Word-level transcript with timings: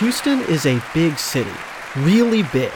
Houston 0.00 0.40
is 0.44 0.64
a 0.64 0.80
big 0.94 1.18
city, 1.18 1.52
really 1.94 2.42
big, 2.42 2.72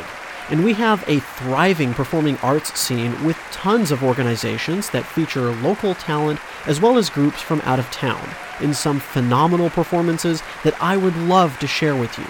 and 0.50 0.62
we 0.62 0.74
have 0.74 1.02
a 1.08 1.20
thriving 1.20 1.94
performing 1.94 2.36
arts 2.42 2.78
scene 2.78 3.24
with 3.24 3.38
tons 3.50 3.90
of 3.90 4.04
organizations 4.04 4.90
that 4.90 5.06
feature 5.06 5.50
local 5.62 5.94
talent 5.94 6.38
as 6.66 6.82
well 6.82 6.98
as 6.98 7.08
groups 7.08 7.40
from 7.40 7.62
out 7.62 7.78
of 7.78 7.90
town 7.90 8.28
in 8.60 8.74
some 8.74 9.00
phenomenal 9.00 9.70
performances 9.70 10.42
that 10.64 10.76
I 10.82 10.98
would 10.98 11.16
love 11.16 11.58
to 11.60 11.66
share 11.66 11.96
with 11.96 12.18
you. 12.18 12.26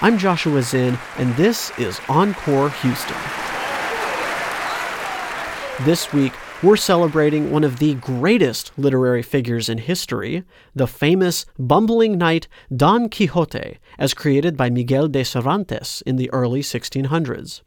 I'm 0.00 0.16
Joshua 0.16 0.62
Zinn, 0.62 0.98
and 1.18 1.36
this 1.36 1.70
is 1.78 2.00
Encore 2.08 2.70
Houston. 2.70 3.16
This 5.84 6.10
week, 6.14 6.32
we're 6.62 6.76
celebrating 6.76 7.50
one 7.50 7.64
of 7.64 7.80
the 7.80 7.94
greatest 7.94 8.70
literary 8.76 9.22
figures 9.22 9.68
in 9.68 9.78
history, 9.78 10.44
the 10.76 10.86
famous 10.86 11.44
bumbling 11.58 12.16
knight 12.16 12.46
Don 12.74 13.08
Quixote, 13.08 13.78
as 13.98 14.14
created 14.14 14.56
by 14.56 14.70
Miguel 14.70 15.08
de 15.08 15.24
Cervantes 15.24 16.04
in 16.06 16.14
the 16.14 16.30
early 16.32 16.60
1600s. 16.60 17.62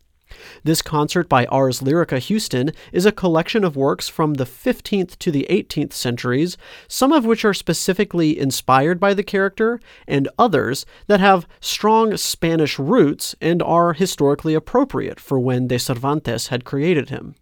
This 0.63 0.81
concert 0.81 1.27
by 1.27 1.45
Ars 1.47 1.81
Lyrica 1.81 2.20
Houston 2.20 2.71
is 2.93 3.05
a 3.05 3.11
collection 3.11 3.65
of 3.65 3.75
works 3.75 4.07
from 4.07 4.35
the 4.35 4.45
15th 4.45 5.20
to 5.20 5.29
the 5.29 5.45
18th 5.49 5.91
centuries, 5.91 6.55
some 6.87 7.12
of 7.12 7.25
which 7.25 7.43
are 7.43 7.53
specifically 7.53 8.39
inspired 8.39 8.99
by 8.99 9.13
the 9.13 9.23
character, 9.23 9.81
and 10.07 10.29
others 10.39 10.85
that 11.07 11.20
have 11.20 11.48
strong 11.59 12.15
Spanish 12.15 12.79
roots 12.79 13.35
and 13.41 13.62
are 13.62 13.91
historically 13.91 14.53
appropriate 14.53 15.20
for 15.20 15.37
when 15.37 15.67
de 15.67 15.77
Cervantes 15.77 16.48
had 16.48 16.63
created 16.63 17.09
him. 17.09 17.35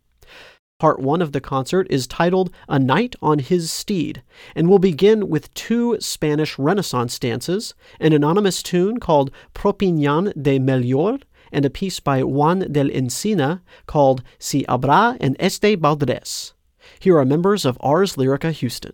Part 0.84 1.00
one 1.00 1.22
of 1.22 1.32
the 1.32 1.40
concert 1.40 1.88
is 1.90 2.08
titled 2.08 2.54
A 2.68 2.78
Knight 2.78 3.16
on 3.22 3.40
His 3.40 3.72
Steed, 3.72 4.22
and 4.54 4.68
will 4.68 4.80
begin 4.80 5.30
with 5.30 5.54
two 5.54 5.96
Spanish 6.02 6.59
Renaissance 6.59 7.18
dances, 7.18 7.73
an 8.02 8.12
anonymous 8.12 8.62
tune 8.62 9.00
called 9.00 9.32
Propignan 9.54 10.34
de 10.36 10.59
Melior, 10.59 11.20
and 11.54 11.64
a 11.64 11.70
piece 11.70 12.02
by 12.02 12.22
Juan 12.22 12.70
del 12.70 12.89
Encina 12.89 13.61
called 13.86 14.23
Si 14.39 14.66
Habrá 14.67 15.16
en 15.22 15.38
este 15.39 15.80
Baldres. 15.80 16.52
Here 17.00 17.17
are 17.17 17.23
members 17.23 17.64
of 17.64 17.78
Ars 17.80 18.17
Lyrica 18.17 18.52
Houston. 18.52 18.92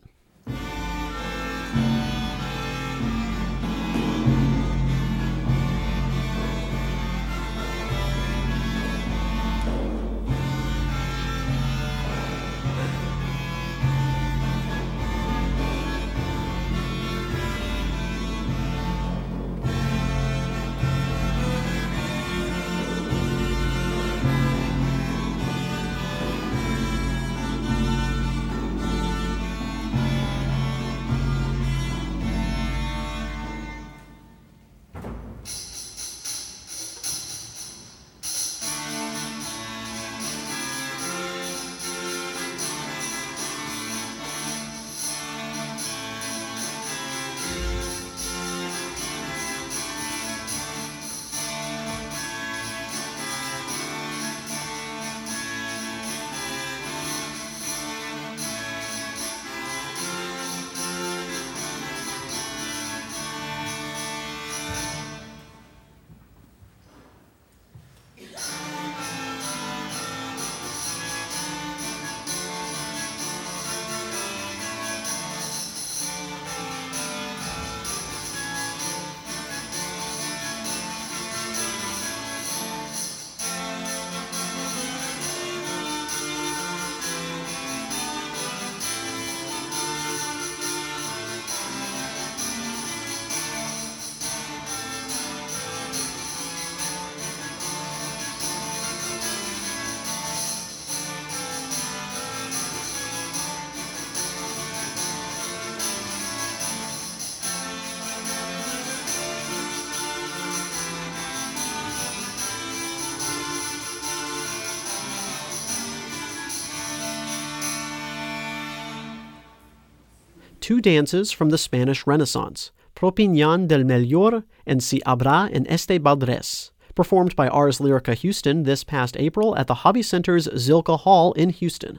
Two 120.70 120.82
dances 120.82 121.32
from 121.32 121.50
the 121.50 121.58
Spanish 121.58 122.06
Renaissance, 122.06 122.70
Propignan 122.96 123.68
del 123.68 123.84
Melior 123.84 124.44
and 124.68 124.84
Si 124.84 125.02
Habrá 125.04 125.52
en 125.52 125.66
este 125.66 125.98
Baldres, 125.98 126.70
performed 126.94 127.36
by 127.36 127.48
Ars 127.48 127.80
Lyrica 127.80 128.13
Houston 128.13 128.62
this 128.62 128.84
past 128.84 129.18
April 129.18 129.57
at 129.57 129.66
the 129.66 129.81
Hobby 129.81 130.04
Center's 130.04 130.48
Zilkha 130.48 131.00
Hall 131.00 131.34
in 131.34 131.50
Houston. 131.50 131.98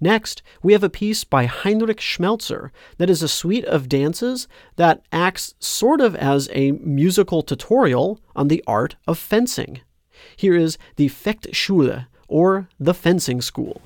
Next, 0.00 0.42
we 0.60 0.72
have 0.72 0.82
a 0.82 0.90
piece 0.90 1.22
by 1.22 1.46
Heinrich 1.46 2.00
Schmelzer 2.00 2.72
that 2.96 3.08
is 3.08 3.22
a 3.22 3.28
suite 3.28 3.66
of 3.66 3.88
dances 3.88 4.48
that 4.74 5.04
acts 5.12 5.54
sort 5.60 6.00
of 6.00 6.16
as 6.16 6.48
a 6.52 6.72
musical 6.72 7.42
tutorial 7.42 8.18
on 8.34 8.48
the 8.48 8.64
art 8.66 8.96
of 9.06 9.18
fencing. 9.18 9.82
Here 10.36 10.56
is 10.56 10.78
the 10.96 11.08
Fechtschule, 11.08 12.06
or 12.26 12.68
the 12.80 12.92
fencing 12.92 13.40
school. 13.40 13.80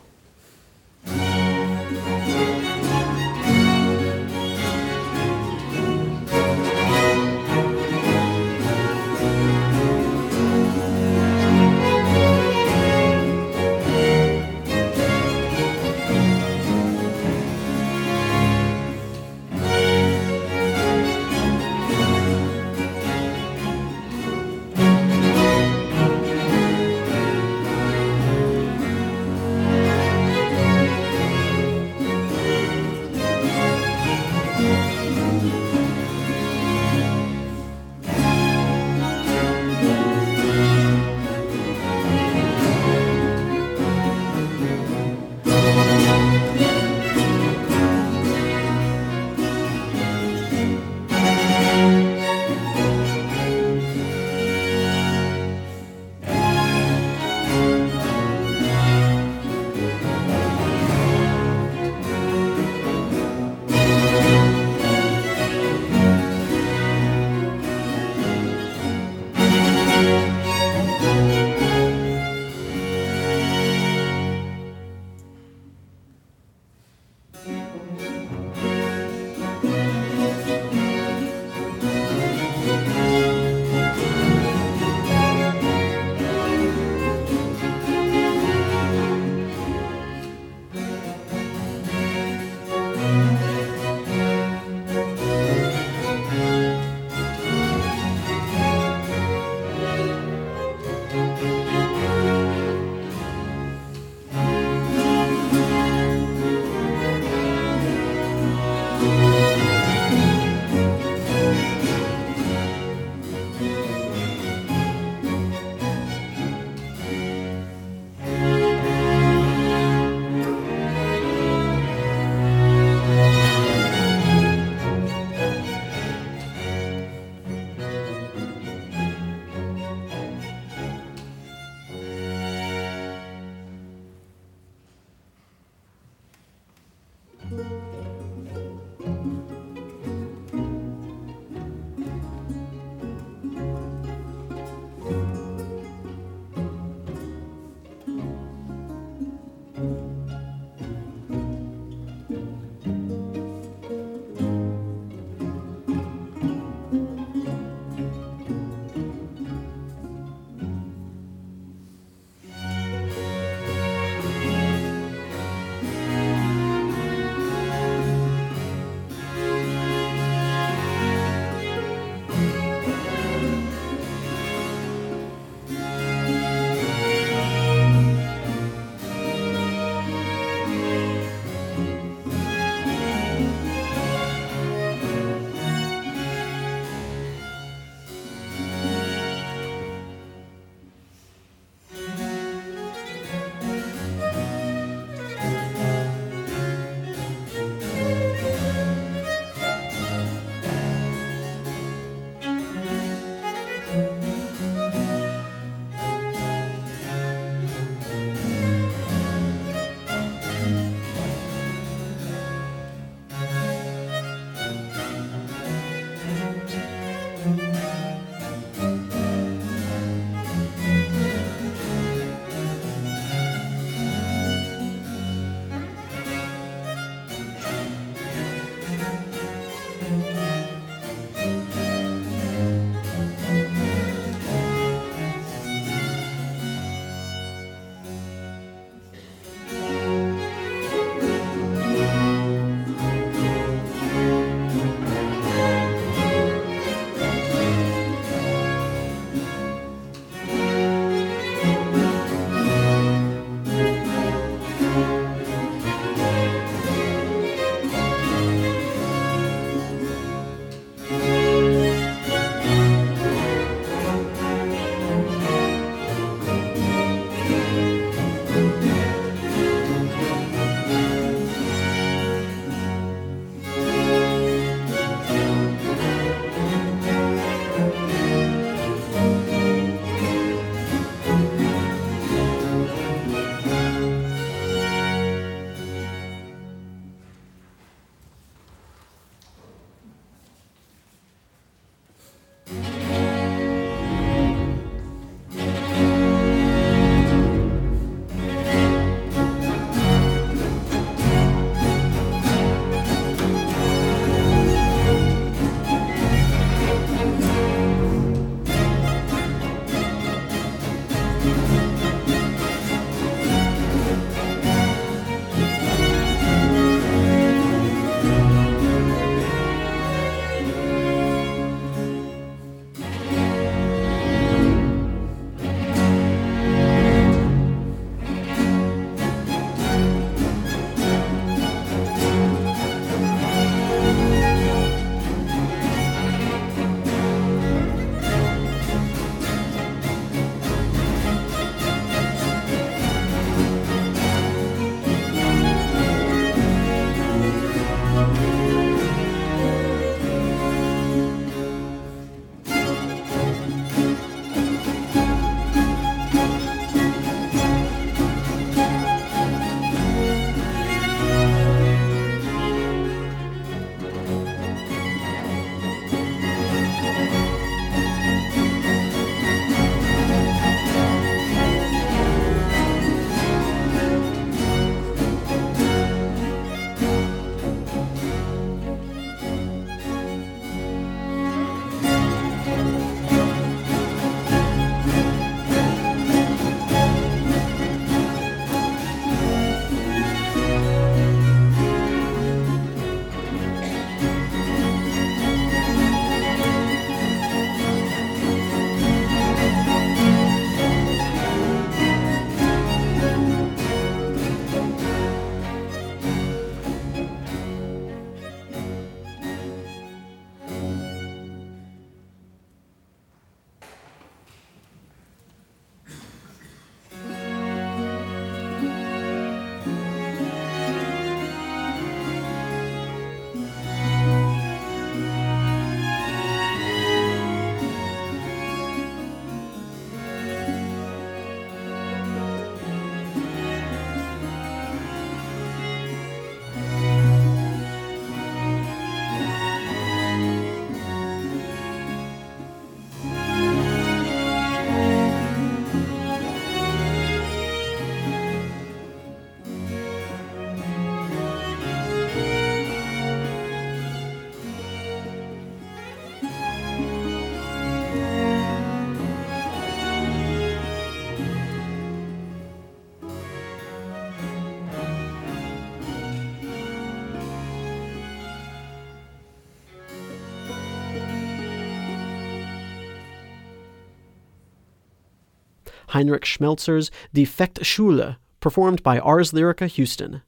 Heinrich 476.12 476.45
Schmelzer's 476.45 477.11
Die 477.35 477.42
Fechtschule, 477.42 478.37
performed 478.61 479.02
by 479.02 479.19
Ars 479.19 479.52
Lyrica 479.52 479.87
Houston. 479.88 480.42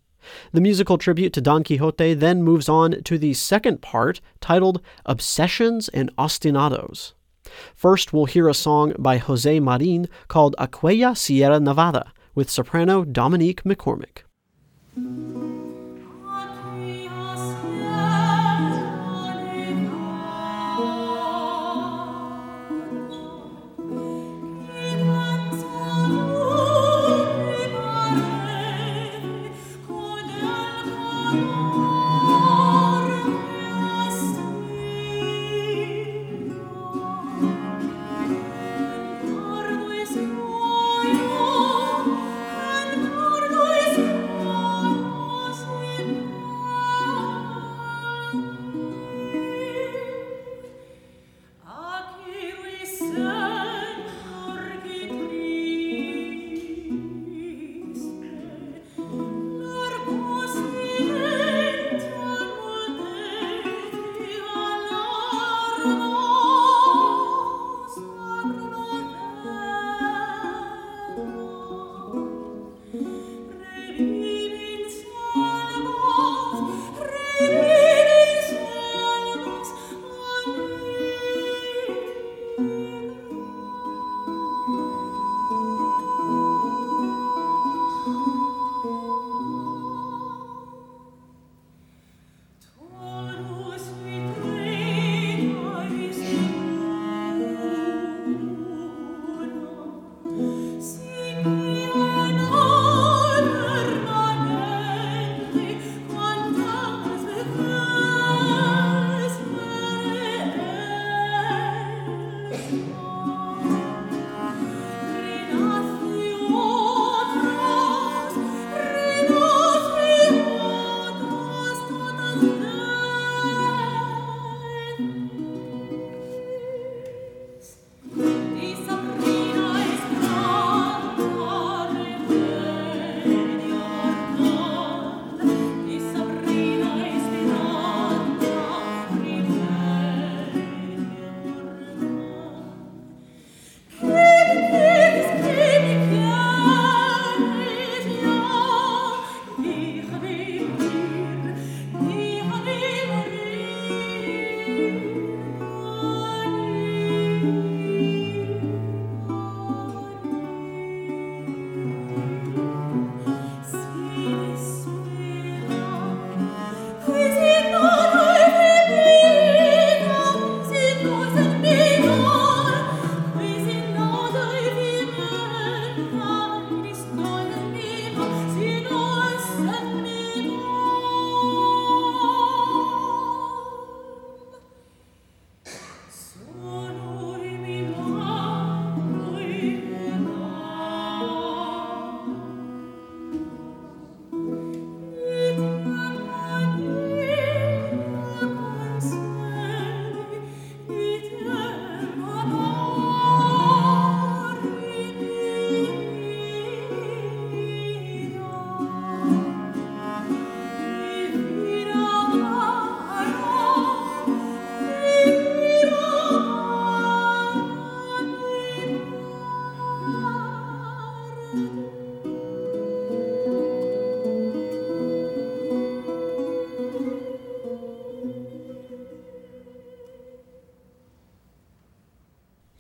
The 0.53 0.61
musical 0.61 0.97
tribute 0.99 1.33
to 1.35 1.41
Don 1.41 1.65
Quixote 1.65 2.15
then 2.15 2.43
moves 2.43 2.69
on 2.69 3.03
to 3.03 3.19
the 3.19 3.35
second 3.35 3.83
part, 3.83 4.21
titled 4.41 4.81
Obsessions 5.05 5.89
and 5.91 6.15
Ostinados. 6.17 7.13
First, 7.75 8.13
we'll 8.13 8.25
hear 8.25 8.49
a 8.49 8.55
song 8.55 8.95
by 8.99 9.19
Jose 9.19 9.61
Marin 9.61 10.09
called 10.29 10.57
Aquella 10.59 11.17
Sierra 11.17 11.61
Nevada 11.61 12.13
with 12.35 12.51
soprano 12.51 13.05
Dominique 13.05 13.65
McCormick. 13.65 14.23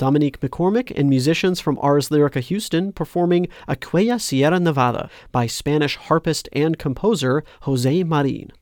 Dominique 0.04 0.40
McCormick 0.40 0.92
and 0.94 1.08
musicians 1.08 1.60
from 1.60 1.78
Ars 1.78 2.10
Lyrica 2.10 2.42
Houston 2.42 2.92
performing 2.92 3.48
Aquella 3.66 4.20
Sierra 4.20 4.60
Nevada 4.60 5.08
by 5.32 5.46
Spanish 5.46 5.96
harpist 5.96 6.46
and 6.52 6.78
composer 6.78 7.42
Jose 7.62 8.04
Marin. 8.04 8.52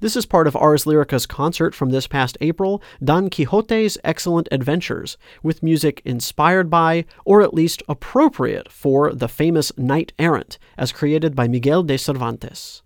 This 0.00 0.16
is 0.16 0.26
part 0.26 0.48
of 0.48 0.56
Ars 0.56 0.84
Lyrica's 0.84 1.24
concert 1.24 1.72
from 1.72 1.90
this 1.90 2.08
past 2.08 2.36
April, 2.40 2.82
Don 3.00 3.30
Quixote's 3.30 3.96
Excellent 4.02 4.48
Adventures, 4.50 5.16
with 5.40 5.62
music 5.62 6.02
inspired 6.04 6.68
by, 6.68 7.04
or 7.24 7.42
at 7.42 7.54
least 7.54 7.84
appropriate 7.88 8.68
for, 8.68 9.12
the 9.12 9.28
famous 9.28 9.70
Knight 9.78 10.12
Errant, 10.18 10.58
as 10.76 10.90
created 10.90 11.36
by 11.36 11.46
Miguel 11.46 11.84
de 11.84 11.96
Cervantes. 11.96 12.82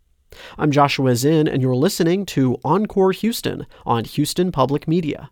I'm 0.58 0.70
Joshua 0.70 1.16
Zinn, 1.16 1.48
and 1.48 1.62
you're 1.62 1.74
listening 1.74 2.26
to 2.26 2.58
Encore 2.62 3.12
Houston 3.12 3.66
on 3.86 4.04
Houston 4.04 4.52
Public 4.52 4.86
Media 4.86 5.30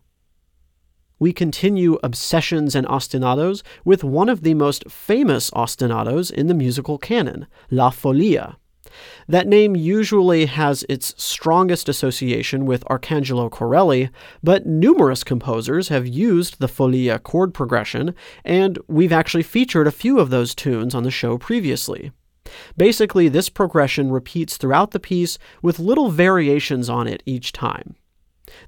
we 1.19 1.33
continue 1.33 1.97
obsessions 2.03 2.75
and 2.75 2.87
ostinatos 2.87 3.63
with 3.83 4.03
one 4.03 4.29
of 4.29 4.41
the 4.41 4.53
most 4.53 4.89
famous 4.89 5.49
ostinatos 5.51 6.31
in 6.31 6.47
the 6.47 6.53
musical 6.53 6.97
canon, 6.97 7.47
La 7.71 7.89
Folia. 7.89 8.55
That 9.27 9.47
name 9.47 9.75
usually 9.75 10.45
has 10.45 10.85
its 10.87 11.13
strongest 11.21 11.89
association 11.89 12.65
with 12.65 12.85
Arcangelo 12.85 13.49
Corelli, 13.49 14.09
but 14.43 14.65
numerous 14.65 15.23
composers 15.23 15.89
have 15.89 16.07
used 16.07 16.59
the 16.59 16.67
Folia 16.67 17.21
chord 17.21 17.53
progression, 17.53 18.15
and 18.43 18.77
we've 18.87 19.13
actually 19.13 19.43
featured 19.43 19.87
a 19.87 19.91
few 19.91 20.19
of 20.19 20.29
those 20.29 20.55
tunes 20.55 20.95
on 20.95 21.03
the 21.03 21.11
show 21.11 21.37
previously. 21.37 22.11
Basically, 22.77 23.27
this 23.27 23.49
progression 23.49 24.11
repeats 24.11 24.57
throughout 24.57 24.91
the 24.91 24.99
piece 24.99 25.37
with 25.61 25.79
little 25.79 26.09
variations 26.09 26.89
on 26.89 27.07
it 27.07 27.23
each 27.25 27.51
time. 27.51 27.95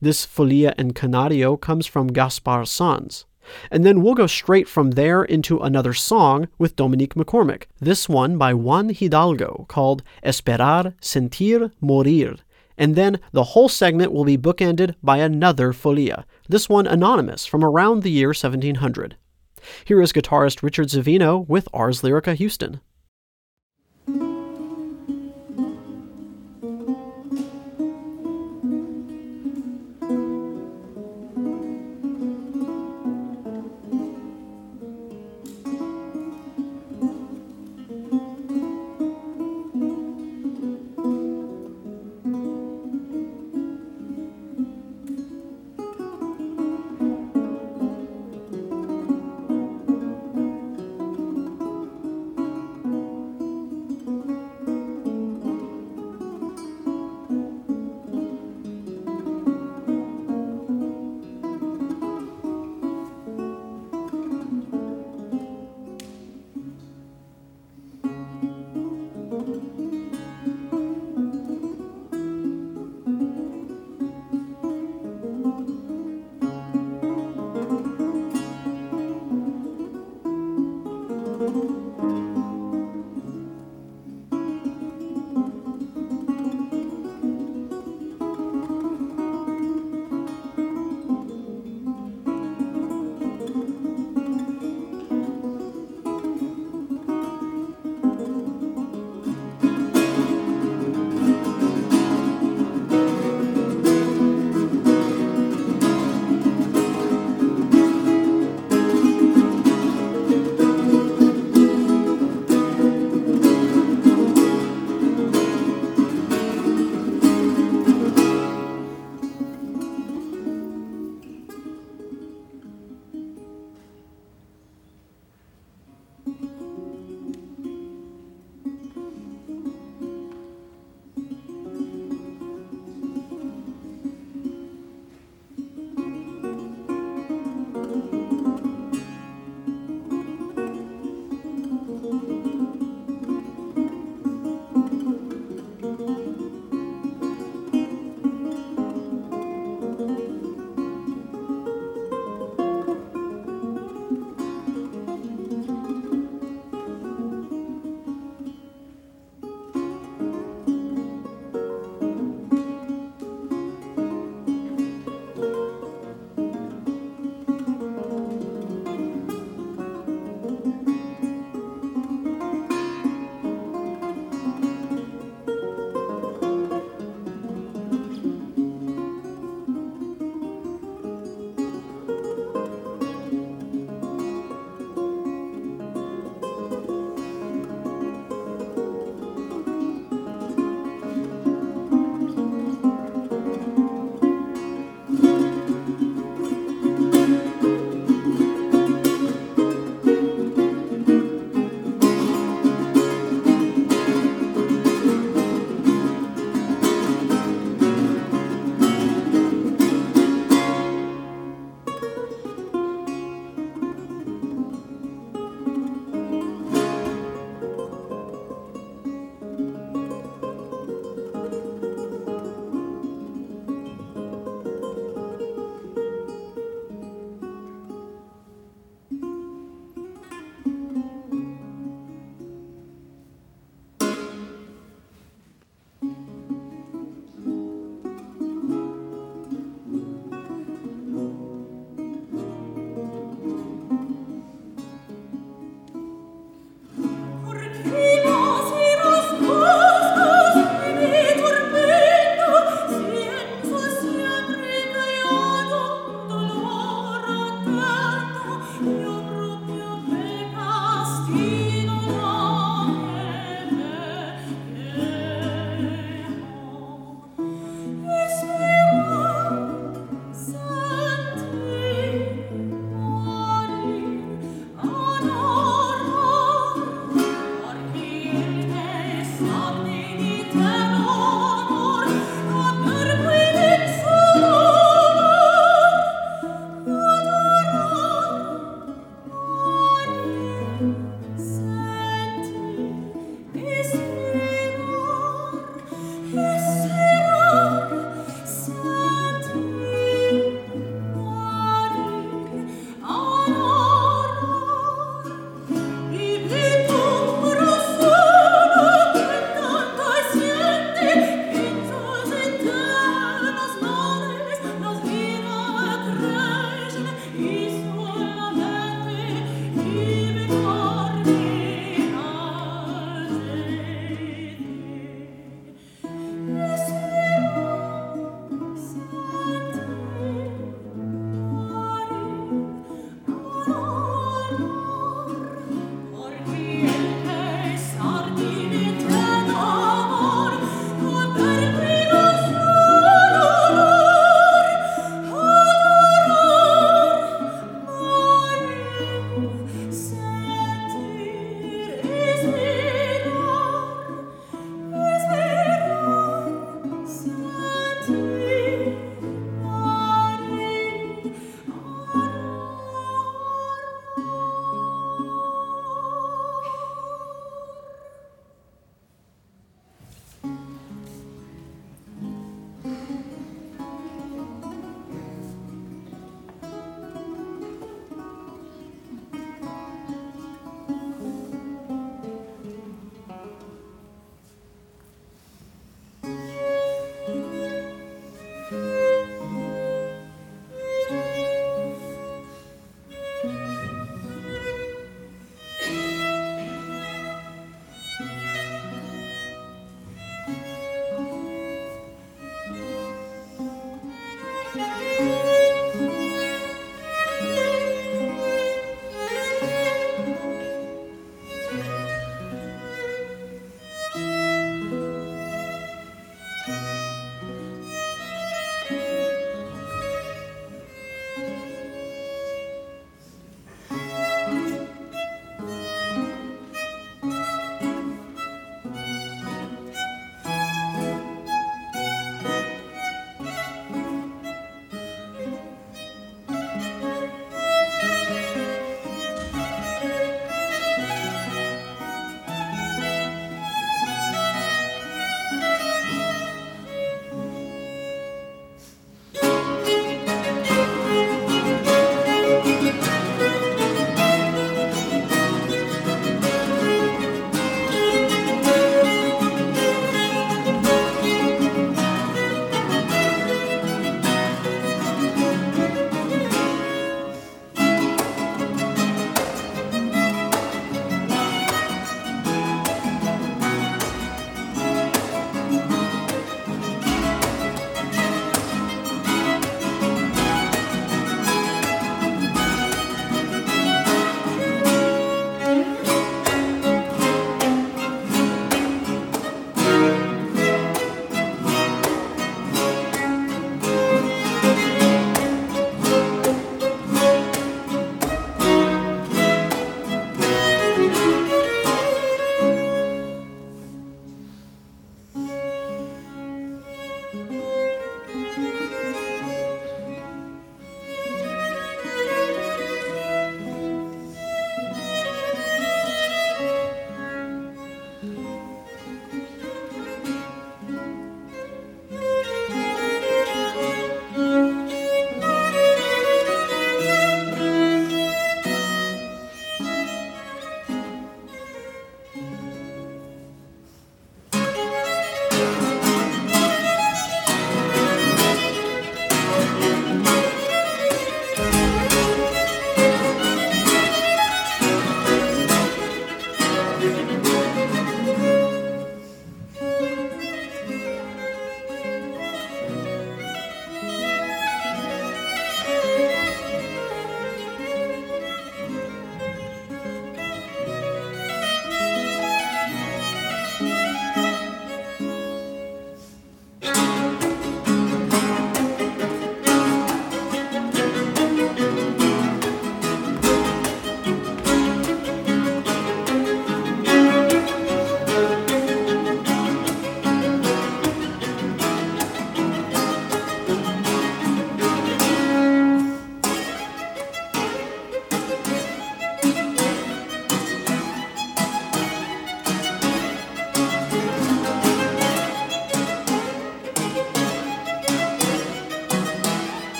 This 0.00 0.26
Folia 0.26 0.74
en 0.78 0.92
Canario 0.92 1.56
comes 1.56 1.86
from 1.86 2.12
Gaspar 2.12 2.64
Sanz. 2.64 3.24
And 3.70 3.84
then 3.84 4.02
we'll 4.02 4.14
go 4.14 4.26
straight 4.26 4.68
from 4.68 4.92
there 4.92 5.22
into 5.22 5.60
another 5.60 5.94
song 5.94 6.48
with 6.58 6.76
Dominique 6.76 7.14
McCormick, 7.14 7.64
this 7.80 8.08
one 8.08 8.38
by 8.38 8.54
Juan 8.54 8.90
Hidalgo 8.90 9.66
called 9.68 10.02
Esperar, 10.24 10.94
Sentir, 11.00 11.70
Morir. 11.80 12.38
And 12.78 12.94
then 12.94 13.20
the 13.32 13.44
whole 13.44 13.68
segment 13.68 14.12
will 14.12 14.24
be 14.24 14.36
bookended 14.36 14.94
by 15.02 15.18
another 15.18 15.72
folia, 15.72 16.24
this 16.48 16.68
one 16.68 16.86
anonymous 16.86 17.46
from 17.46 17.64
around 17.64 18.02
the 18.02 18.10
year 18.10 18.28
1700. 18.28 19.16
Here 19.84 20.02
is 20.02 20.12
guitarist 20.12 20.62
Richard 20.62 20.88
Savino 20.88 21.46
with 21.48 21.68
Ars 21.72 22.02
Lyrica 22.02 22.34
Houston. 22.34 22.80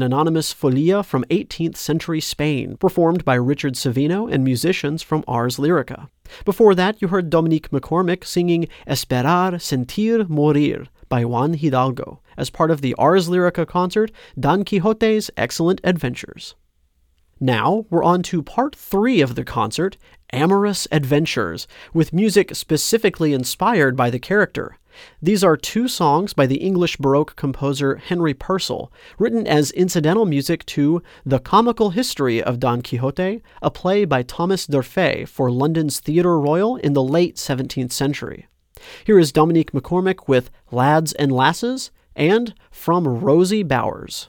An 0.00 0.06
anonymous 0.06 0.54
folia 0.54 1.04
from 1.04 1.24
18th 1.24 1.76
century 1.76 2.22
Spain, 2.22 2.78
performed 2.78 3.22
by 3.22 3.34
Richard 3.34 3.74
Savino 3.74 4.32
and 4.32 4.42
musicians 4.42 5.02
from 5.02 5.22
Ars 5.28 5.58
Lyrica. 5.58 6.08
Before 6.46 6.74
that, 6.74 7.02
you 7.02 7.08
heard 7.08 7.28
Dominique 7.28 7.70
McCormick 7.70 8.24
singing 8.24 8.66
Esperar, 8.86 9.60
Sentir, 9.60 10.26
Morir 10.26 10.86
by 11.10 11.26
Juan 11.26 11.52
Hidalgo 11.52 12.22
as 12.38 12.48
part 12.48 12.70
of 12.70 12.80
the 12.80 12.94
Ars 12.94 13.28
Lyrica 13.28 13.66
concert 13.66 14.10
Don 14.38 14.64
Quixote's 14.64 15.30
Excellent 15.36 15.82
Adventures. 15.84 16.54
Now, 17.38 17.84
we're 17.90 18.04
on 18.04 18.22
to 18.24 18.42
part 18.42 18.74
three 18.74 19.20
of 19.20 19.34
the 19.34 19.44
concert, 19.44 19.98
Amorous 20.32 20.88
Adventures, 20.90 21.66
with 21.92 22.14
music 22.14 22.54
specifically 22.54 23.34
inspired 23.34 23.96
by 23.96 24.08
the 24.08 24.18
character. 24.18 24.78
These 25.22 25.44
are 25.44 25.56
two 25.56 25.88
songs 25.88 26.32
by 26.32 26.46
the 26.46 26.56
English 26.56 26.96
Baroque 26.96 27.36
composer 27.36 27.96
Henry 27.96 28.34
Purcell, 28.34 28.92
written 29.18 29.46
as 29.46 29.70
incidental 29.72 30.26
music 30.26 30.64
to 30.66 31.02
The 31.24 31.38
Comical 31.38 31.90
History 31.90 32.42
of 32.42 32.60
Don 32.60 32.82
Quixote, 32.82 33.42
a 33.62 33.70
play 33.70 34.04
by 34.04 34.22
Thomas 34.22 34.66
D'Urfey 34.66 35.26
for 35.26 35.50
London's 35.50 36.00
Theatre 36.00 36.38
Royal 36.38 36.76
in 36.76 36.92
the 36.92 37.02
late 37.02 37.36
17th 37.36 37.92
century. 37.92 38.46
Here 39.04 39.18
is 39.18 39.32
Dominique 39.32 39.72
McCormick 39.72 40.28
with 40.28 40.50
Lads 40.70 41.12
and 41.14 41.32
Lasses 41.32 41.90
and 42.16 42.54
From 42.70 43.06
Rosy 43.06 43.62
Bowers. 43.62 44.28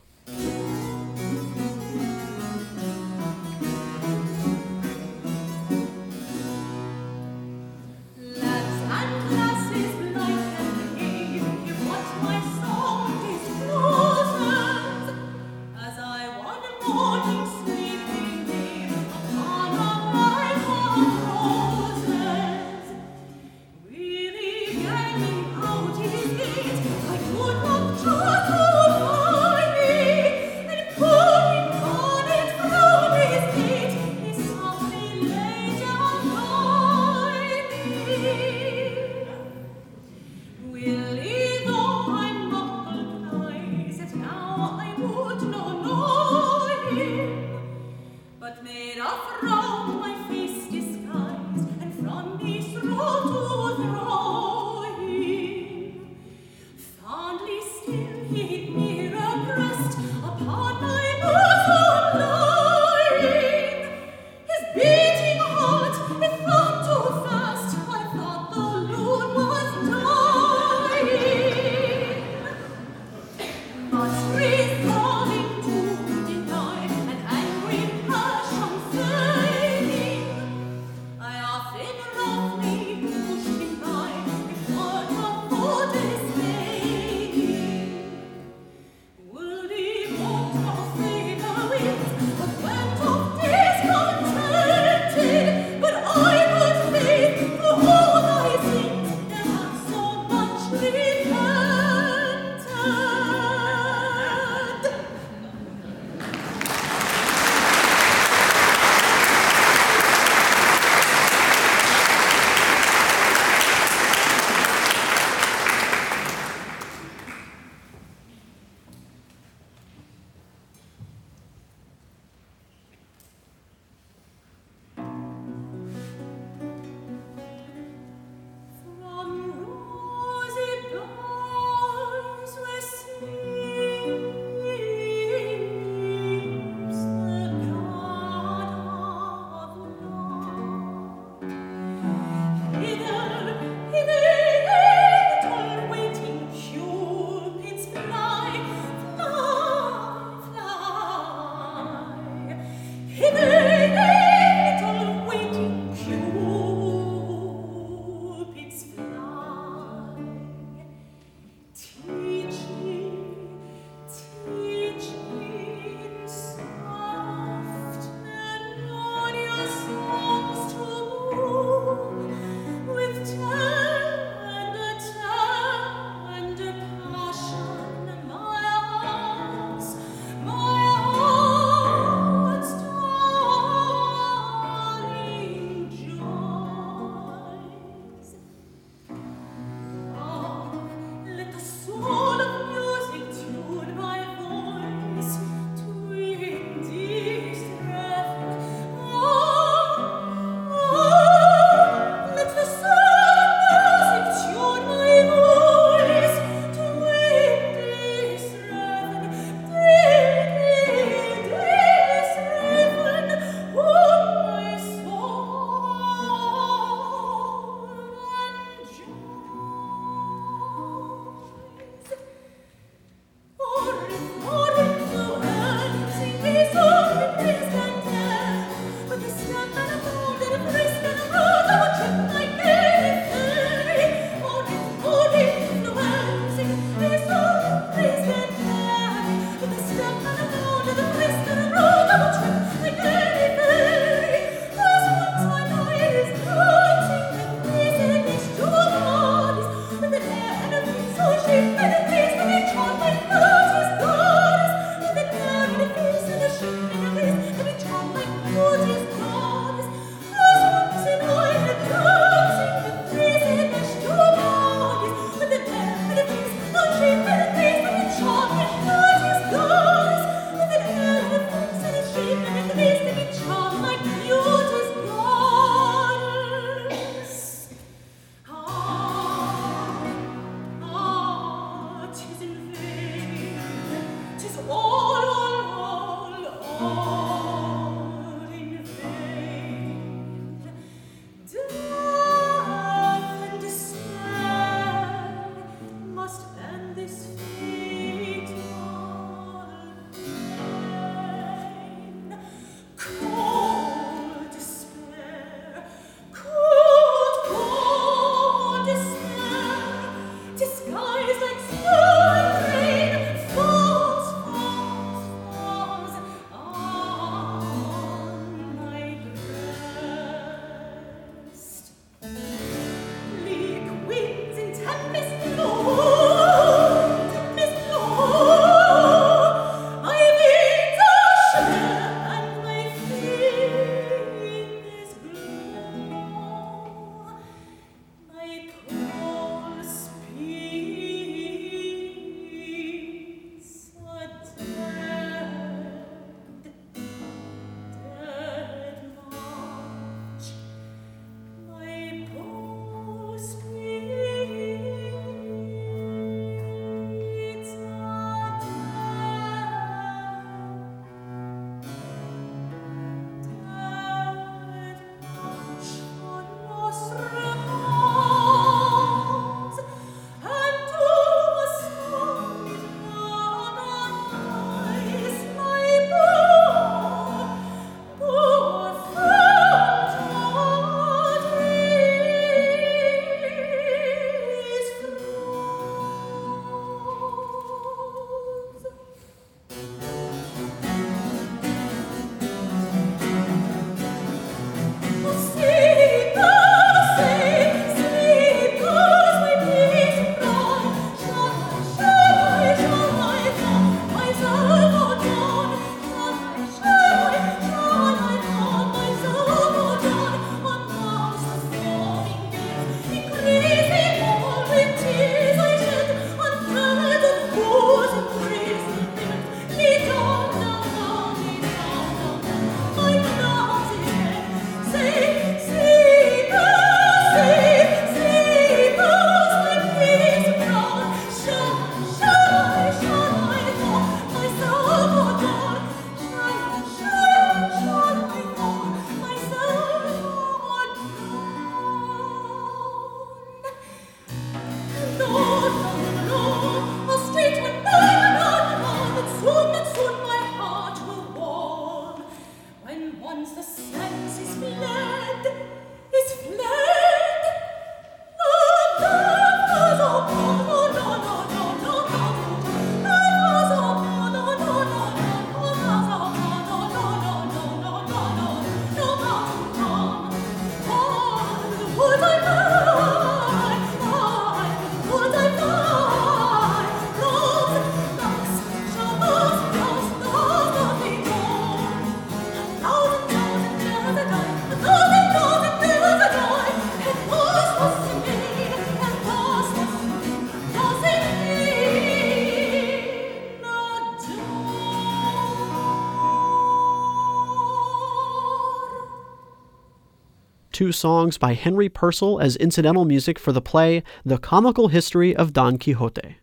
Two 500.81 500.91
songs 500.91 501.37
by 501.37 501.53
Henry 501.53 501.87
Purcell 501.87 502.39
as 502.39 502.55
incidental 502.55 503.05
music 503.05 503.37
for 503.37 503.51
the 503.51 503.61
play 503.61 504.01
The 504.25 504.39
Comical 504.39 504.87
History 504.87 505.35
of 505.35 505.53
Don 505.53 505.77
Quixote. 505.77 506.37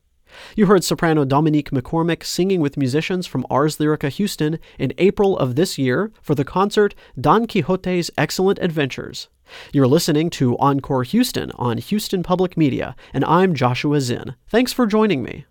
You 0.54 0.66
heard 0.66 0.84
soprano 0.84 1.24
Dominique 1.24 1.72
McCormick 1.72 2.22
singing 2.22 2.60
with 2.60 2.76
musicians 2.76 3.26
from 3.26 3.44
Ars 3.50 3.78
Lyrica 3.78 4.08
Houston 4.10 4.60
in 4.78 4.92
April 4.96 5.36
of 5.36 5.56
this 5.56 5.76
year 5.76 6.12
for 6.22 6.36
the 6.36 6.44
concert 6.44 6.94
Don 7.20 7.48
Quixote's 7.48 8.12
Excellent 8.16 8.60
Adventures. 8.60 9.26
You're 9.72 9.88
listening 9.88 10.30
to 10.30 10.56
Encore 10.58 11.02
Houston 11.02 11.50
on 11.56 11.78
Houston 11.78 12.22
Public 12.22 12.56
Media, 12.56 12.94
and 13.12 13.24
I'm 13.24 13.56
Joshua 13.56 14.00
Zinn. 14.00 14.36
Thanks 14.48 14.72
for 14.72 14.86
joining 14.86 15.24
me. 15.24 15.46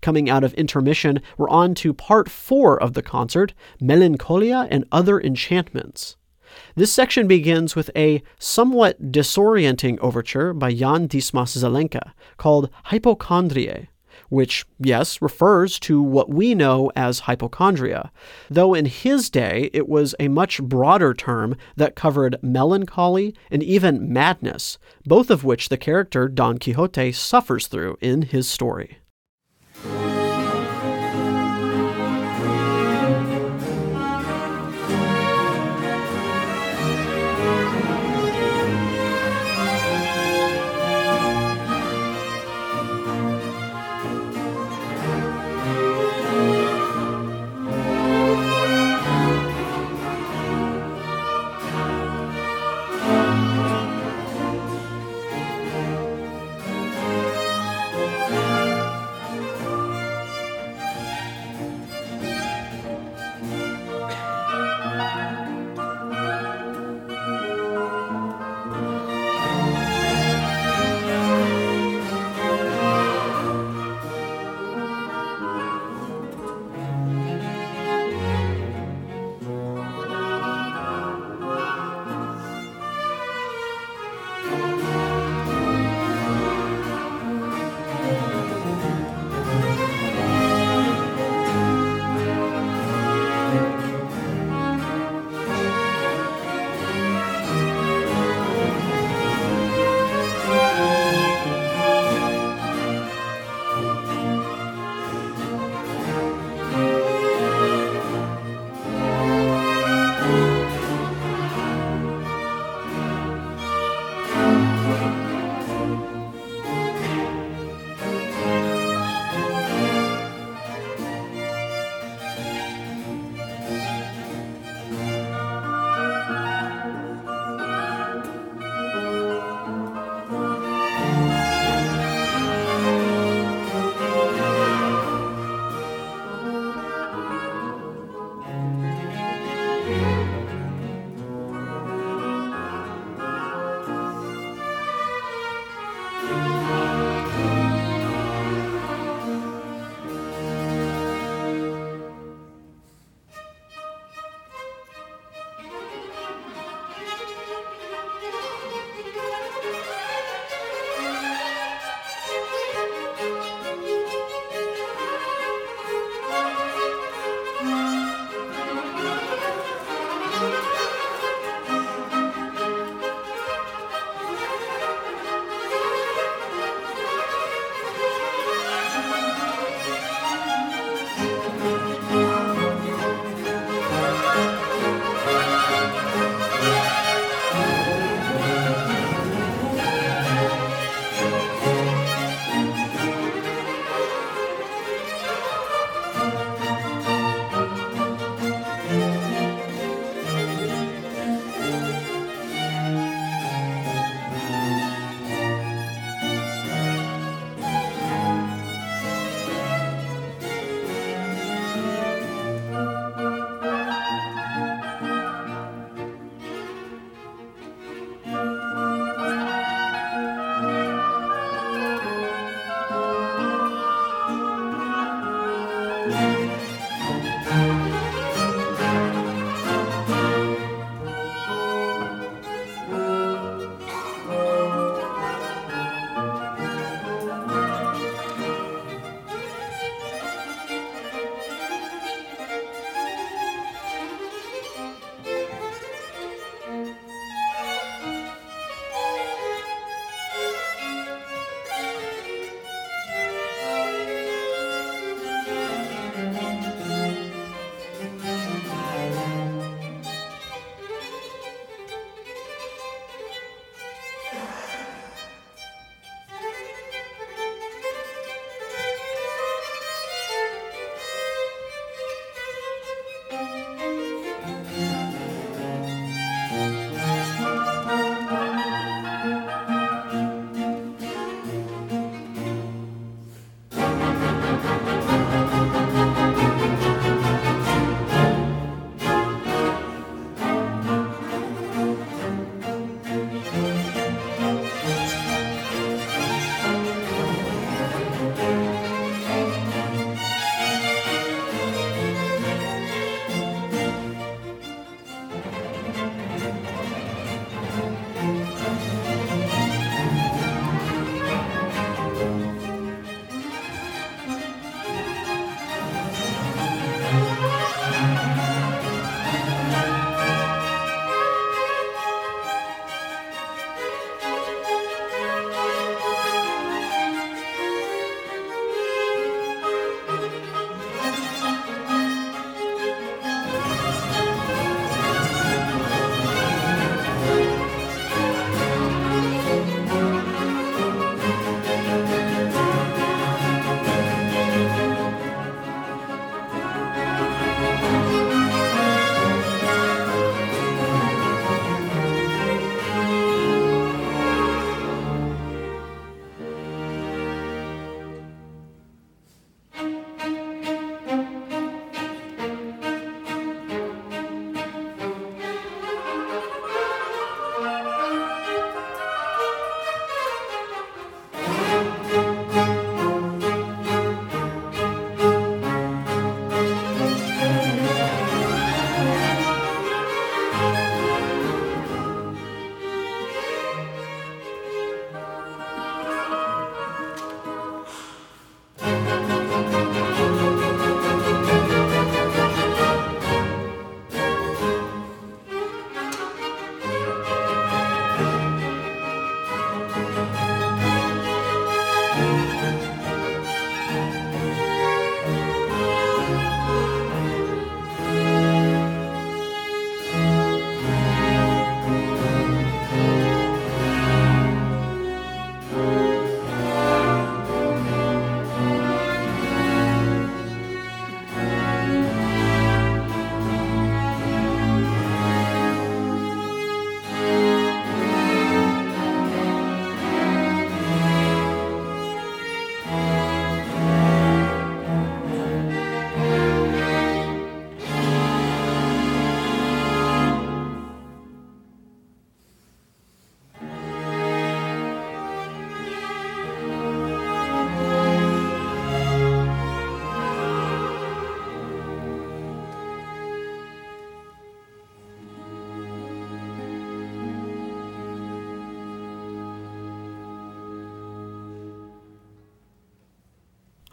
Coming 0.00 0.30
out 0.30 0.44
of 0.44 0.54
intermission, 0.54 1.20
we're 1.36 1.50
on 1.50 1.74
to 1.74 1.92
part 1.92 2.30
four 2.30 2.80
of 2.80 2.92
the 2.92 3.02
concert 3.02 3.52
Melancholia 3.80 4.68
and 4.70 4.84
Other 4.92 5.20
Enchantments. 5.20 6.14
This 6.74 6.92
section 6.92 7.26
begins 7.26 7.74
with 7.74 7.90
a 7.96 8.22
somewhat 8.38 9.10
disorienting 9.10 9.98
overture 10.00 10.52
by 10.52 10.72
Jan 10.74 11.06
Dismas 11.06 11.56
Zelenka 11.56 12.12
called 12.36 12.70
Hypochondriae, 12.84 13.88
which, 14.28 14.66
yes, 14.78 15.22
refers 15.22 15.78
to 15.80 16.02
what 16.02 16.28
we 16.28 16.54
know 16.54 16.90
as 16.94 17.20
hypochondria, 17.20 18.10
though 18.50 18.74
in 18.74 18.86
his 18.86 19.30
day 19.30 19.70
it 19.72 19.88
was 19.88 20.14
a 20.18 20.28
much 20.28 20.62
broader 20.62 21.14
term 21.14 21.56
that 21.76 21.96
covered 21.96 22.36
melancholy 22.42 23.34
and 23.50 23.62
even 23.62 24.12
madness, 24.12 24.78
both 25.04 25.30
of 25.30 25.44
which 25.44 25.68
the 25.68 25.78
character 25.78 26.28
Don 26.28 26.58
Quixote 26.58 27.12
suffers 27.12 27.66
through 27.66 27.96
in 28.00 28.22
his 28.22 28.48
story. 28.48 28.98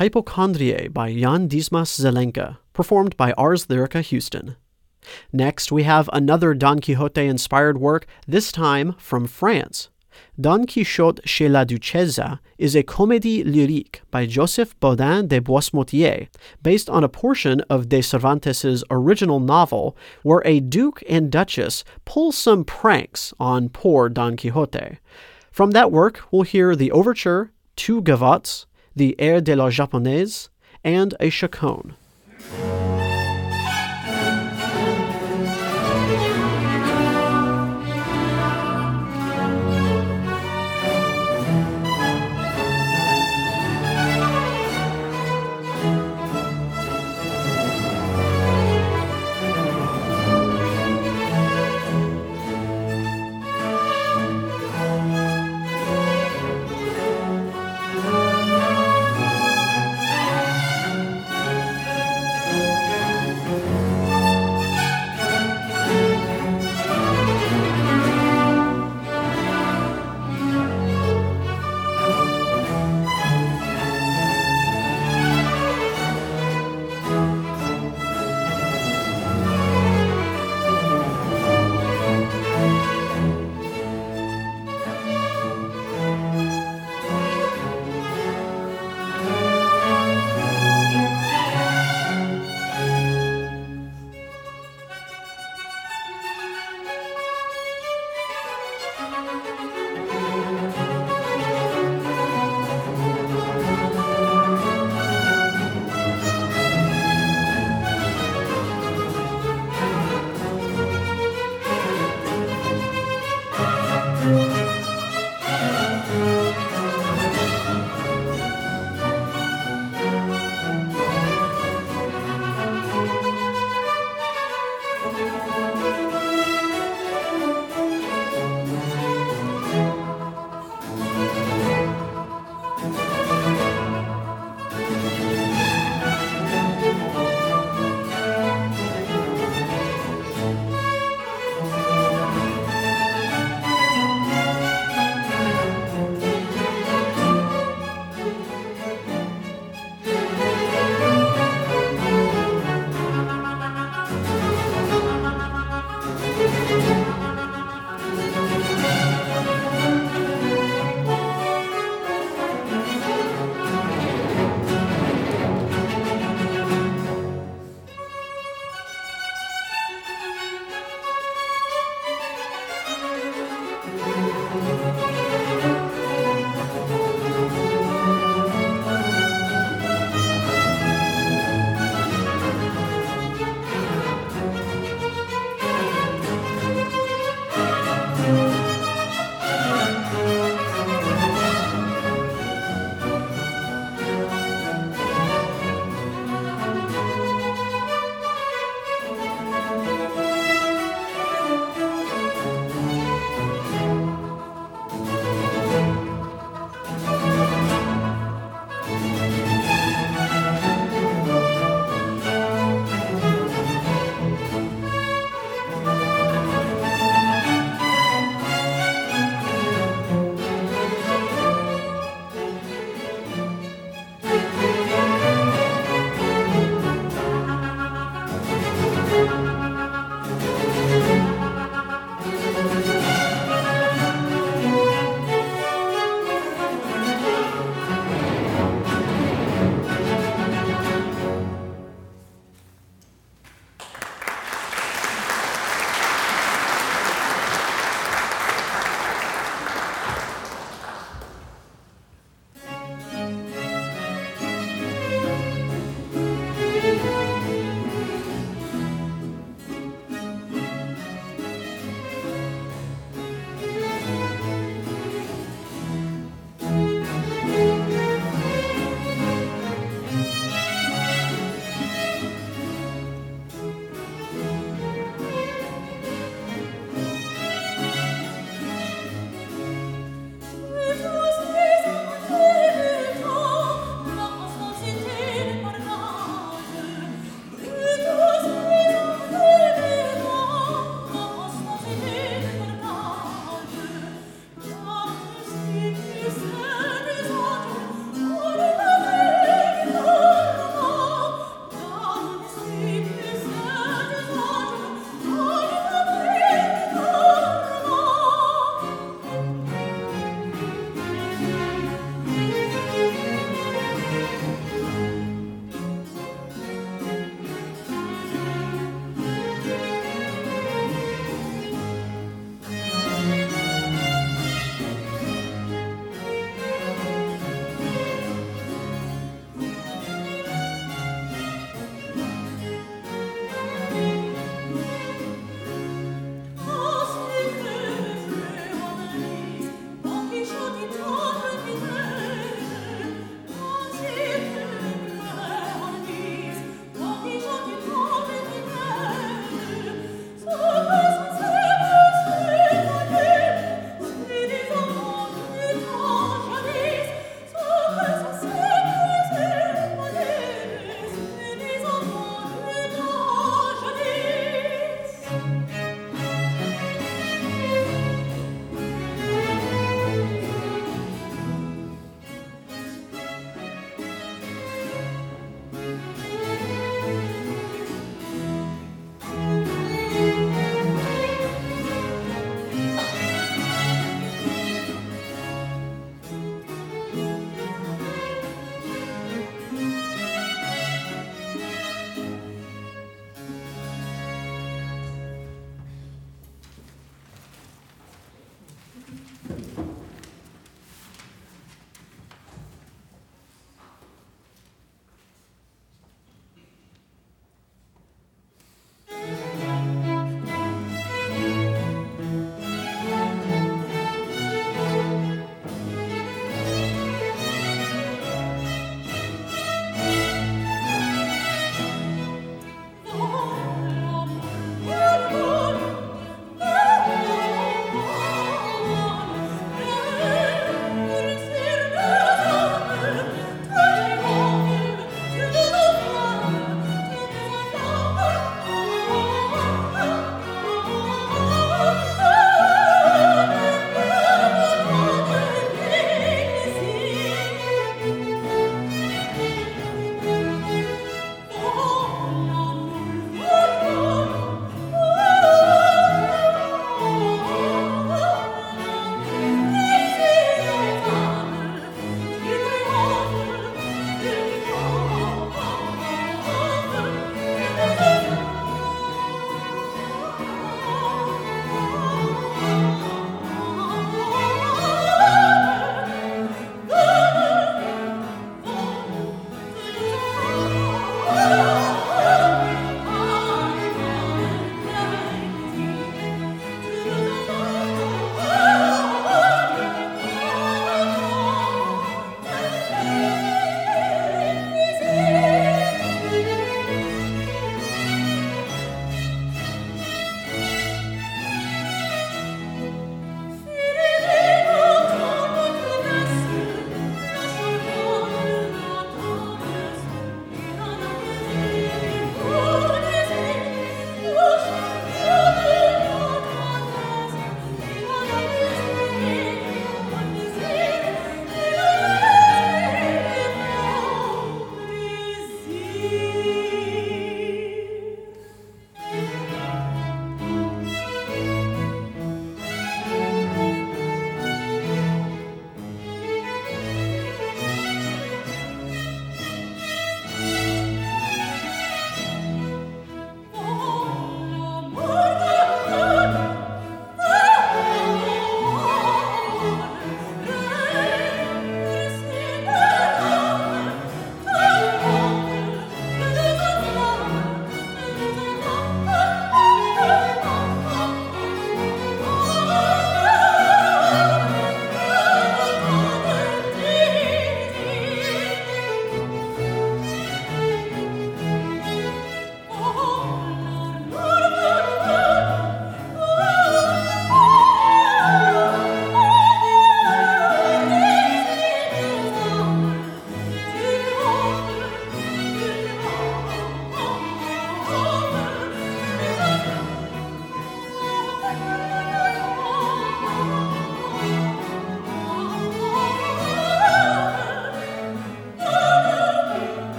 Hypochondriae 0.00 0.88
by 0.88 1.12
Jan 1.12 1.46
Dismas 1.46 1.94
Zelenka, 2.00 2.56
performed 2.72 3.18
by 3.18 3.32
Ars 3.32 3.66
Lyrica 3.66 4.00
Houston. 4.00 4.56
Next, 5.30 5.70
we 5.70 5.82
have 5.82 6.08
another 6.14 6.54
Don 6.54 6.78
Quixote 6.78 7.26
inspired 7.26 7.76
work, 7.76 8.06
this 8.26 8.50
time 8.50 8.94
from 8.96 9.26
France. 9.26 9.90
Don 10.40 10.64
Quixote 10.64 11.20
chez 11.26 11.50
la 11.50 11.64
Duchesse 11.64 12.38
is 12.56 12.74
a 12.74 12.82
comédie 12.82 13.44
lyrique 13.44 14.00
by 14.10 14.24
Joseph 14.24 14.74
Bodin 14.80 15.28
de 15.28 15.38
Boismortier, 15.38 16.28
based 16.62 16.88
on 16.88 17.04
a 17.04 17.08
portion 17.10 17.60
of 17.68 17.90
de 17.90 18.00
Cervantes' 18.00 18.82
original 18.90 19.38
novel, 19.38 19.98
where 20.22 20.40
a 20.46 20.60
duke 20.60 21.02
and 21.10 21.30
duchess 21.30 21.84
pull 22.06 22.32
some 22.32 22.64
pranks 22.64 23.34
on 23.38 23.68
poor 23.68 24.08
Don 24.08 24.38
Quixote. 24.38 24.96
From 25.52 25.72
that 25.72 25.92
work, 25.92 26.22
we'll 26.30 26.44
hear 26.44 26.74
the 26.74 26.90
overture, 26.90 27.52
two 27.76 28.00
gavottes, 28.00 28.64
the 28.94 29.14
air 29.18 29.40
de 29.40 29.54
la 29.54 29.70
japonaise, 29.70 30.48
and 30.84 31.14
a 31.20 31.30
chaconne. 31.30 31.94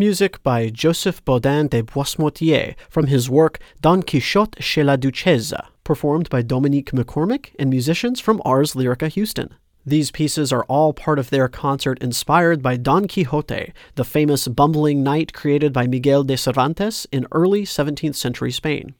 Music 0.00 0.42
by 0.42 0.70
Joseph 0.70 1.22
Bodin 1.26 1.68
de 1.68 1.82
Boismortier 1.82 2.74
from 2.88 3.08
his 3.08 3.28
work 3.28 3.58
Don 3.82 4.02
Quixote 4.02 4.58
chez 4.58 4.82
la 4.82 4.96
Duchessa, 4.96 5.66
performed 5.84 6.30
by 6.30 6.40
Dominique 6.40 6.92
McCormick 6.92 7.50
and 7.58 7.68
musicians 7.68 8.18
from 8.18 8.40
Ars 8.42 8.72
Lyrica 8.72 9.10
Houston. 9.10 9.54
These 9.84 10.10
pieces 10.10 10.54
are 10.54 10.64
all 10.70 10.94
part 10.94 11.18
of 11.18 11.28
their 11.28 11.48
concert 11.48 11.98
inspired 11.98 12.62
by 12.62 12.78
Don 12.78 13.08
Quixote, 13.08 13.74
the 13.96 14.04
famous 14.04 14.48
bumbling 14.48 15.02
knight 15.02 15.34
created 15.34 15.74
by 15.74 15.86
Miguel 15.86 16.24
de 16.24 16.38
Cervantes 16.38 17.06
in 17.12 17.26
early 17.30 17.64
17th 17.64 18.16
century 18.16 18.52
Spain. 18.52 18.94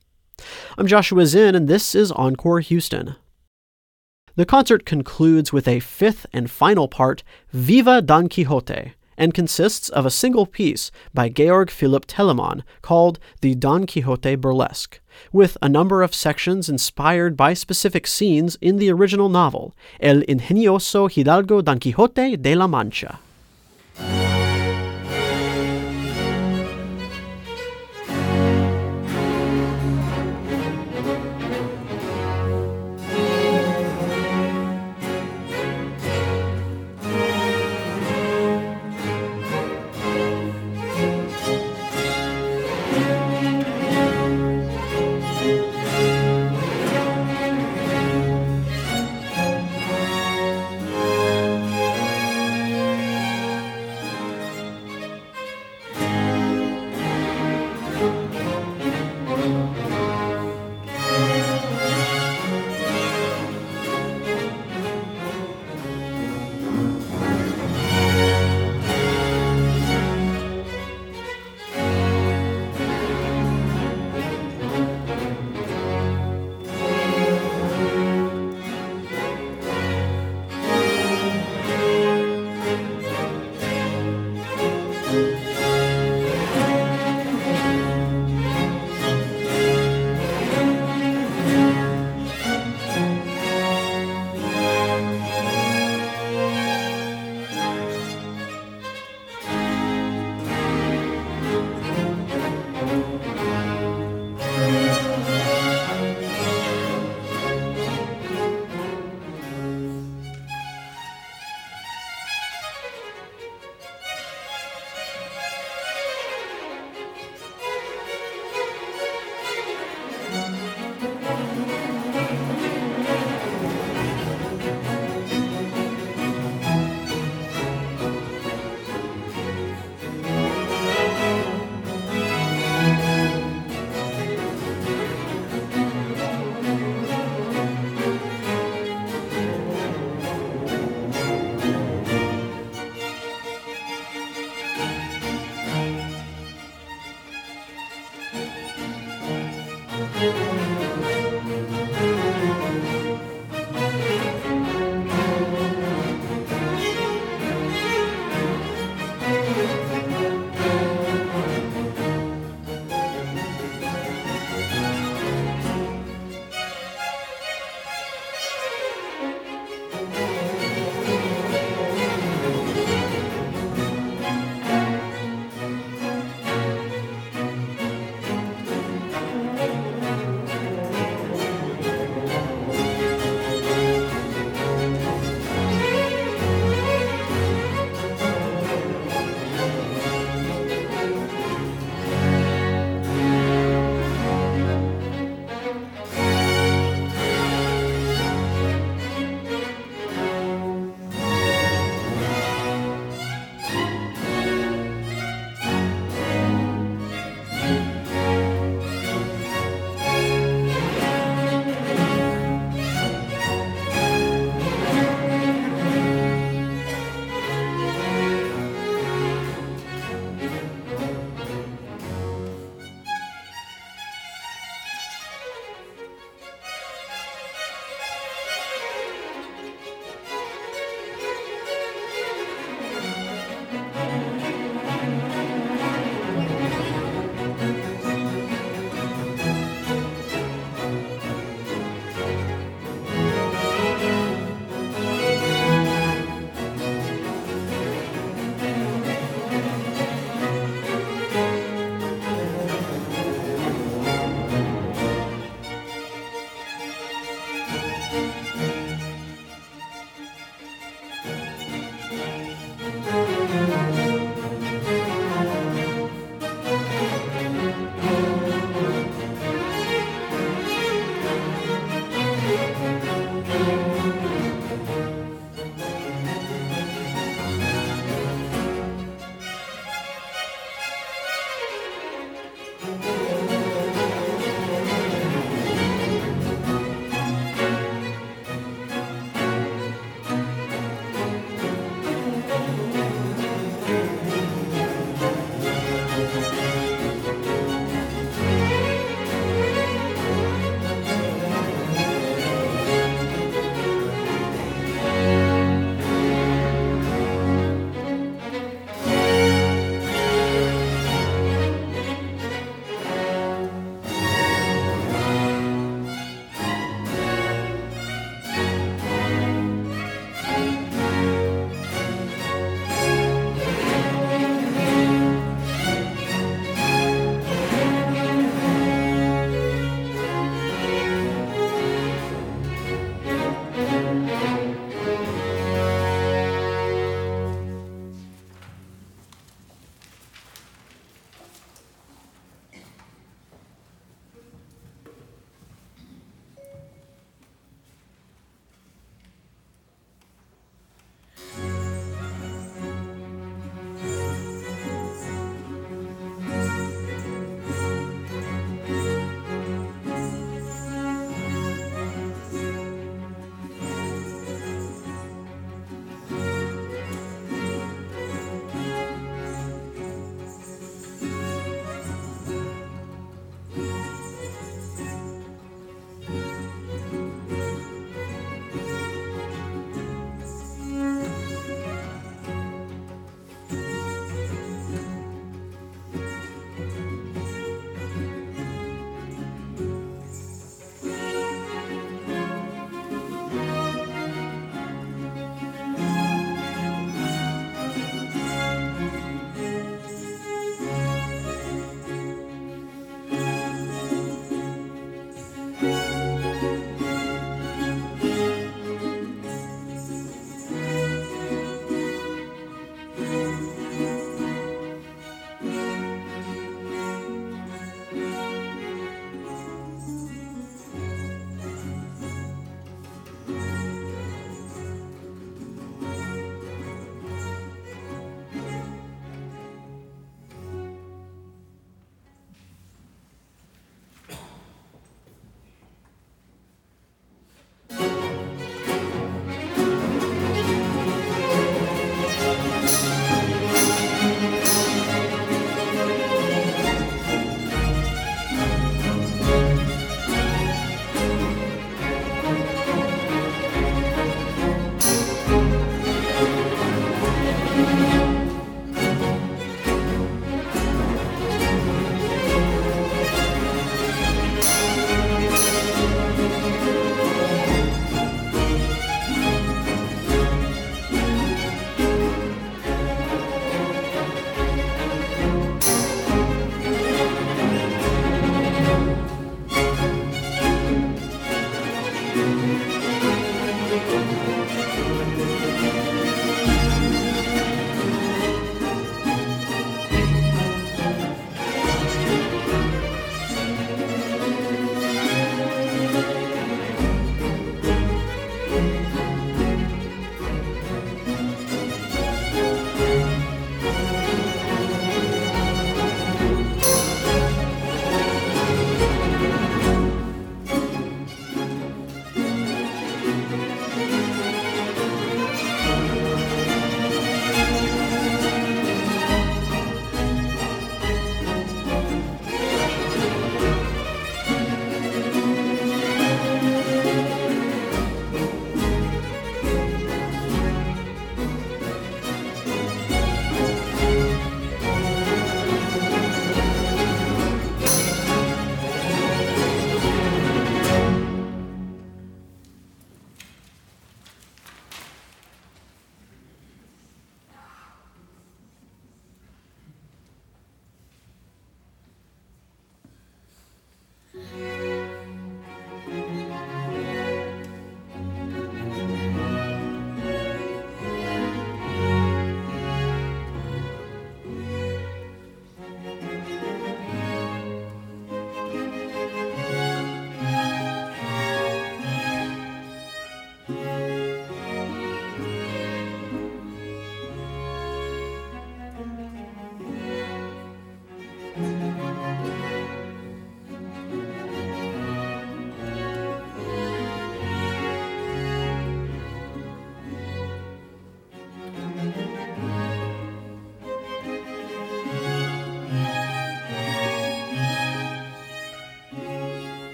I'm 0.77 0.87
Joshua 0.87 1.25
Zinn, 1.25 1.55
and 1.55 1.67
this 1.67 1.95
is 1.95 2.13
Encore 2.13 2.61
Houston. 2.61 3.17
The 4.37 4.45
concert 4.45 4.85
concludes 4.85 5.51
with 5.51 5.67
a 5.67 5.81
fifth 5.81 6.27
and 6.35 6.51
final 6.51 6.89
part, 6.89 7.23
Viva 7.55 8.03
Don 8.03 8.29
Quixote, 8.29 8.93
and 9.21 9.35
consists 9.35 9.91
of 9.91 10.07
a 10.07 10.11
single 10.11 10.47
piece 10.47 10.91
by 11.15 11.29
Georg 11.29 11.71
Philipp 11.71 12.07
Telemann 12.07 12.63
called 12.81 13.21
the 13.43 13.55
Don 13.55 13.87
Quixote 13.87 14.35
Burlesque, 14.35 14.99
with 15.31 15.59
a 15.61 15.69
number 15.69 16.03
of 16.03 16.15
sections 16.15 16.69
inspired 16.71 17.37
by 17.37 17.53
specific 17.53 18.07
scenes 18.07 18.57
in 18.63 18.79
the 18.79 18.91
original 18.91 19.29
novel, 19.29 19.77
El 20.01 20.23
Ingenioso 20.23 21.09
Hidalgo 21.09 21.61
Don 21.61 21.79
Quixote 21.79 22.37
de 22.37 22.55
la 22.55 22.67
Mancha. 22.67 23.21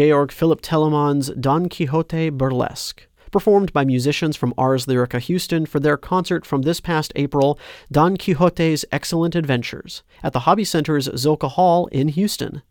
Georg 0.00 0.32
Philipp 0.32 0.62
Telemann's 0.62 1.28
Don 1.38 1.68
Quixote 1.68 2.30
Burlesque 2.30 3.06
performed 3.30 3.70
by 3.74 3.84
musicians 3.84 4.34
from 4.34 4.54
Ars 4.56 4.86
Lyrica 4.86 5.20
Houston 5.20 5.66
for 5.66 5.78
their 5.78 5.98
concert 5.98 6.46
from 6.46 6.62
this 6.62 6.80
past 6.80 7.12
April, 7.16 7.58
Don 7.92 8.16
Quixote's 8.16 8.86
Excellent 8.90 9.34
Adventures, 9.34 10.02
at 10.22 10.32
the 10.32 10.38
Hobby 10.40 10.64
Center's 10.64 11.06
Zilkha 11.08 11.50
Hall 11.50 11.86
in 11.88 12.08
Houston. 12.08 12.62